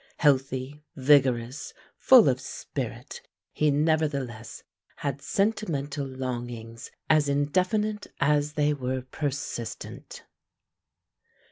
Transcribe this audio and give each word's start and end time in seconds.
Healthy, 0.17 0.81
vigorous, 0.95 1.75
full 1.95 2.27
of 2.27 2.41
spirit, 2.41 3.21
he 3.53 3.69
nevertheless 3.69 4.63
had 4.95 5.21
sentimental 5.21 6.07
longings 6.07 6.89
as 7.07 7.29
indefinite 7.29 8.07
as 8.19 8.53
they 8.53 8.73
were 8.73 9.03
persistent. 9.03 10.23